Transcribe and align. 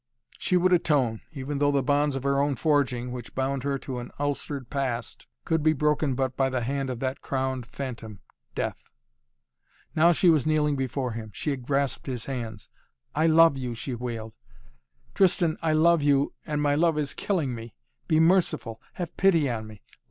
She 0.39 0.57
would 0.57 0.73
atone, 0.73 1.21
even 1.31 1.59
though 1.59 1.71
the 1.71 1.83
bonds 1.83 2.15
of 2.15 2.23
her 2.23 2.39
own 2.41 2.55
forging, 2.55 3.11
which 3.11 3.35
bound 3.35 3.61
her 3.61 3.77
to 3.77 3.99
an 3.99 4.09
ulcered 4.17 4.67
past, 4.71 5.27
could 5.45 5.61
be 5.61 5.73
broken 5.73 6.15
but 6.15 6.35
by 6.35 6.49
the 6.49 6.61
hand 6.61 6.89
of 6.89 6.97
that 7.01 7.21
crowned 7.21 7.67
phantom: 7.67 8.19
Death. 8.55 8.89
Now 9.95 10.11
she 10.11 10.27
was 10.31 10.47
kneeling 10.47 10.75
before 10.75 11.11
him. 11.11 11.29
She 11.35 11.51
had 11.51 11.61
grasped 11.67 12.07
his 12.07 12.25
hands. 12.25 12.67
"I 13.13 13.27
love 13.27 13.57
you!" 13.59 13.75
she 13.75 13.93
wailed. 13.93 14.33
"Tristan, 15.13 15.55
I 15.61 15.73
love 15.73 16.01
you 16.01 16.33
and 16.47 16.63
my 16.63 16.73
love 16.73 16.97
is 16.97 17.13
killing 17.13 17.53
me! 17.53 17.75
Be 18.07 18.19
merciful. 18.19 18.81
Have 18.93 19.15
pity 19.17 19.47
on 19.51 19.67
me. 19.67 19.83